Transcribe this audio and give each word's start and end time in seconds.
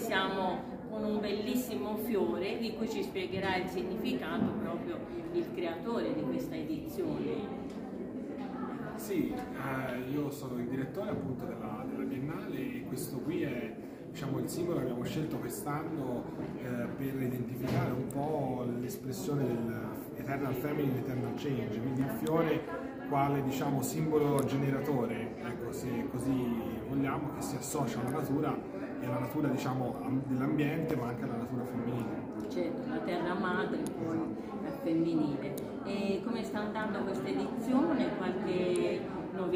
siamo 0.00 0.78
con 0.88 1.04
un 1.04 1.20
bellissimo 1.20 1.96
fiore 1.96 2.58
di 2.58 2.74
cui 2.74 2.88
ci 2.88 3.02
spiegherà 3.02 3.56
il 3.56 3.68
significato 3.68 4.46
proprio 4.62 4.98
il 5.32 5.46
creatore 5.54 6.14
di 6.14 6.22
questa 6.22 6.56
edizione. 6.56 7.58
Sì, 8.96 9.32
eh, 9.32 10.10
io 10.10 10.30
sono 10.30 10.58
il 10.58 10.66
direttore 10.66 11.10
appunto 11.10 11.44
della, 11.44 11.86
della 11.88 12.04
Biennale 12.04 12.58
e 12.58 12.84
questo 12.86 13.18
qui 13.18 13.42
è 13.42 13.74
diciamo, 14.10 14.38
il 14.40 14.48
simbolo 14.48 14.78
che 14.78 14.82
abbiamo 14.84 15.04
scelto 15.04 15.36
quest'anno 15.38 16.24
eh, 16.58 16.86
per 16.96 17.22
identificare 17.22 17.92
un 17.92 18.06
po' 18.08 18.66
l'espressione 18.78 19.46
dell'Eternal 19.46 20.54
Family, 20.54 20.92
l'Eternal 20.92 21.34
Change, 21.36 21.80
quindi 21.80 22.00
il 22.00 22.10
fiore 22.22 22.62
quale 23.08 23.42
diciamo, 23.42 23.80
simbolo 23.82 24.44
generatore, 24.44 25.29
se 25.72 26.08
così 26.10 26.80
vogliamo, 26.88 27.34
che 27.34 27.42
si 27.42 27.56
associa 27.56 28.00
alla 28.00 28.10
natura 28.10 28.56
e 29.00 29.06
alla 29.06 29.18
natura 29.18 29.48
diciamo, 29.48 29.96
dell'ambiente 30.26 30.96
ma 30.96 31.08
anche 31.08 31.24
alla 31.24 31.36
natura 31.36 31.64
femminile. 31.64 32.28
Certo, 32.48 32.88
la 32.88 32.98
terra 32.98 33.34
madre 33.34 33.78
poi 33.78 34.18
è 34.64 34.70
femminile. 34.82 35.54
E 35.84 36.20
come 36.24 36.42
sta 36.42 36.58
andando 36.60 36.98
questa 37.00 37.28
edizione? 37.28 38.16
Qualche 38.16 38.39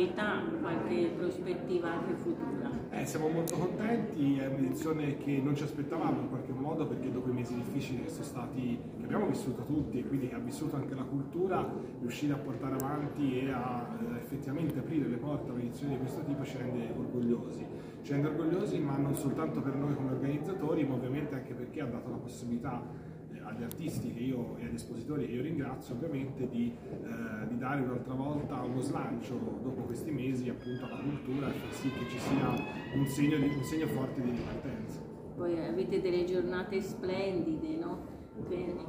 novità, 0.04 0.42
qualche 0.60 1.12
prospettiva 1.16 1.90
anche 1.90 2.14
futura? 2.14 2.70
Eh, 2.90 3.06
siamo 3.06 3.28
molto 3.28 3.56
contenti, 3.56 4.38
è 4.38 4.46
un'edizione 4.46 5.16
che 5.16 5.40
non 5.42 5.56
ci 5.56 5.62
aspettavamo 5.62 6.20
in 6.20 6.28
qualche 6.28 6.52
modo 6.52 6.86
perché 6.86 7.10
dopo 7.10 7.30
i 7.30 7.32
mesi 7.32 7.54
difficili 7.54 8.04
che 8.04 8.10
stati, 8.10 8.78
che 8.98 9.04
abbiamo 9.04 9.26
vissuto 9.26 9.62
tutti 9.62 9.98
e 9.98 10.06
quindi 10.06 10.28
che 10.28 10.34
ha 10.34 10.38
vissuto 10.38 10.76
anche 10.76 10.94
la 10.94 11.02
cultura, 11.02 11.66
riuscire 12.00 12.34
a 12.34 12.36
portare 12.36 12.74
avanti 12.74 13.40
e 13.40 13.50
a 13.50 13.96
eh, 13.98 14.18
effettivamente 14.18 14.78
aprire 14.78 15.08
le 15.08 15.16
porte 15.16 15.50
a 15.50 15.54
un'edizione 15.54 15.94
di 15.94 15.98
questo 15.98 16.22
tipo 16.24 16.44
ci 16.44 16.58
rende 16.58 16.92
orgogliosi. 16.96 17.66
Ci 18.02 18.12
rende 18.12 18.28
orgogliosi 18.28 18.78
ma 18.80 18.96
non 18.96 19.14
soltanto 19.14 19.60
per 19.60 19.74
noi 19.74 19.94
come 19.94 20.12
organizzatori, 20.12 20.84
ma 20.84 20.94
ovviamente 20.94 21.34
anche 21.34 21.54
perché 21.54 21.80
ha 21.80 21.86
dato 21.86 22.10
la 22.10 22.16
possibilità 22.16 23.12
agli 23.44 23.62
artisti 23.62 24.12
che 24.12 24.20
io, 24.20 24.56
e 24.58 24.64
agli 24.64 24.74
espositori 24.74 25.26
che 25.26 25.32
io 25.32 25.42
ringrazio 25.42 25.94
ovviamente 25.94 26.48
di, 26.48 26.74
eh, 26.90 27.46
di, 27.48 27.58
dare 27.58 27.82
un'altra 27.82 28.14
volta 28.14 28.62
uno 28.62 28.80
slancio 28.80 29.34
dopo 29.62 29.82
questi 29.82 30.10
mesi 30.10 30.48
appunto 30.48 30.84
alla 30.86 30.98
cultura 30.98 31.48
e 31.48 31.52
far 31.52 31.72
sì 31.72 31.90
che 31.90 32.08
ci 32.08 32.18
sia 32.18 32.48
un 32.94 33.06
segno, 33.06 33.36
di, 33.38 33.44
un 33.44 33.64
segno 33.64 33.86
forte 33.88 34.20
di 34.20 34.30
ripartenza. 34.30 35.00
Poi 35.36 35.66
avete 35.66 36.00
delle 36.00 36.24
giornate 36.24 36.80
splendide, 36.80 37.76
no? 37.76 38.12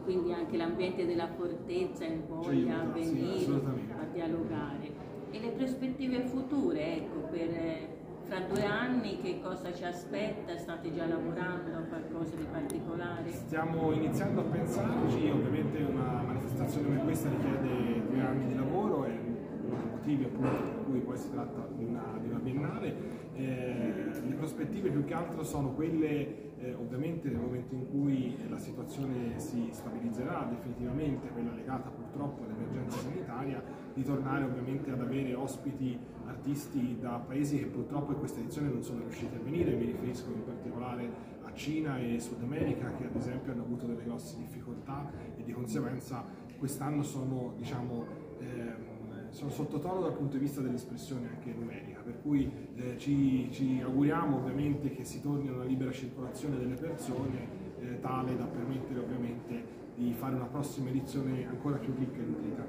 quindi 0.03 0.33
anche 0.33 0.57
l'ambiente 0.57 1.05
della 1.05 1.27
fortezza 1.27 2.03
invoglia 2.05 2.81
a 2.81 2.85
venire, 2.85 3.39
sì, 3.39 3.51
a 3.51 4.05
dialogare. 4.11 5.03
E 5.31 5.39
le 5.39 5.49
prospettive 5.49 6.22
future, 6.25 6.97
ecco, 6.97 7.27
per 7.29 7.93
fra 8.25 8.39
due 8.39 8.66
anni 8.66 9.22
che 9.22 9.34
cosa 9.45 9.72
ci 9.72 9.83
aspetta? 9.83 10.57
State 10.57 10.91
già 10.91 11.06
lavorando 11.06 11.78
a 11.78 11.81
qualcosa 11.81 12.35
di 12.35 12.47
particolare? 12.51 13.31
Stiamo 13.31 13.91
iniziando 13.91 14.41
a 14.41 14.44
pensarci, 14.45 15.29
ovviamente 15.29 15.83
una 15.83 16.23
manifestazione 16.23 16.88
come 16.88 17.03
questa 17.03 17.29
richiede 17.29 18.07
due 18.09 18.22
anni 18.22 18.47
di 18.47 18.55
lavoro 18.55 19.05
e 19.05 19.11
uno 19.11 19.78
dei 19.78 19.89
motivi 19.91 20.23
appunto 20.23 20.50
per 20.50 20.84
cui 20.85 21.00
poi 21.00 21.17
si 21.17 21.29
tratta 21.29 21.67
di 21.75 21.84
una, 21.84 22.17
di 22.19 22.28
una 22.28 22.39
biennale. 22.39 22.95
Eh, 23.35 23.94
le 24.28 24.34
prospettive 24.35 24.89
più 24.89 25.05
che 25.05 25.13
altro 25.13 25.44
sono 25.44 25.73
quelle 25.73 26.44
eh, 26.66 26.74
ovviamente 26.74 27.30
nel 27.30 27.40
momento 27.40 27.76
in 27.76 27.88
cui 27.88 28.36
la 28.50 28.58
situazione 28.58 29.38
si 29.40 29.70
stabilizzerà 29.72 30.48
definitivamente, 30.50 31.30
quella 31.30 31.53
legata 31.53 31.90
purtroppo 31.90 32.44
all'emergenza 32.44 32.98
sanitaria, 32.98 33.64
di 33.94 34.03
tornare 34.03 34.46
ovviamente 34.46 34.92
ad 34.92 35.00
avere 35.00 35.36
ospiti 35.36 35.98
artisti 36.26 36.98
da 37.00 37.24
paesi 37.26 37.59
che 37.59 37.68
purtroppo 37.68 38.14
in 38.14 38.20
questa 38.20 38.40
edizione 38.40 38.70
non 38.70 38.84
sono 38.84 39.02
riusciti 39.02 39.36
a 39.36 39.40
venire, 39.40 39.76
mi 39.76 39.86
riferisco 39.86 40.31
in 40.31 40.44
particolare 40.44 41.34
a 41.44 41.53
Cina 41.53 42.00
e 42.00 42.20
Sud 42.20 42.42
America 42.42 42.92
che 42.96 43.06
ad 43.06 43.16
esempio 43.16 43.52
hanno 43.52 43.62
avuto 43.62 43.86
delle 43.86 44.03
grosse 44.03 44.38
difficoltà 44.38 45.12
e 45.38 45.44
di 45.44 45.52
conseguenza 45.52 46.26
quest'anno 46.58 47.03
sono 47.03 47.53
diciamo, 47.58 48.06
eh, 48.40 48.94
sono 49.35 49.50
sottotono 49.50 50.00
dal 50.00 50.13
punto 50.13 50.38
di 50.38 50.44
vista 50.44 50.62
dell'espressione 50.62 51.28
anche 51.28 51.53
numerica, 51.53 52.00
per 52.00 52.22
cui 52.22 52.50
eh, 52.75 52.97
ci, 52.97 53.50
ci, 53.51 53.81
auguriamo 53.84 54.38
ovviamente 54.38 54.91
che 54.91 55.03
si 55.03 55.22
torni 55.22 55.50
a 55.50 55.51
una 55.51 55.66
libera 55.66 55.91
circolazione 55.91 56.57
delle 56.57 56.75
persone, 56.75 57.47
eh, 57.81 58.00
tale 58.00 58.38
da 58.38 58.46
permettere 58.46 58.97
ovviamente 58.97 59.84
di 59.96 60.13
fare 60.13 60.35
una 60.35 60.46
prossima 60.46 60.88
edizione 60.90 61.46
ancora 61.47 61.75
più 61.75 61.94
ricca 61.97 62.22
e 62.22 62.25
nutrita. 62.25 62.66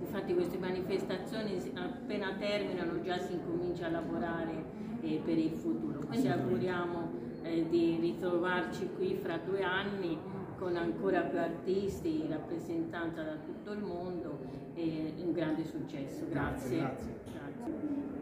Infatti 0.00 0.34
queste 0.34 0.58
manifestazioni 0.58 1.58
appena 1.76 2.34
terminano 2.34 3.00
già 3.00 3.18
si 3.18 3.32
incomincia 3.32 3.86
a 3.86 3.90
lavorare 3.90 4.64
eh, 5.00 5.18
per 5.24 5.38
il 5.38 5.52
futuro, 5.52 6.00
quindi 6.00 6.28
auguriamo 6.28 7.10
eh, 7.42 7.66
di 7.70 7.96
ritrovarci 7.98 8.90
qui 8.96 9.14
fra 9.14 9.38
due 9.38 9.62
anni 9.62 10.18
con 10.62 10.76
ancora 10.76 11.22
più 11.22 11.40
artisti, 11.40 12.24
rappresentanza 12.30 13.22
da 13.22 13.34
tutto 13.34 13.72
il 13.72 13.80
mondo 13.80 14.38
e 14.74 15.12
un 15.18 15.32
grande 15.32 15.64
successo. 15.64 16.24
Grazie. 16.28 16.78
grazie. 16.78 17.20
grazie. 17.32 18.21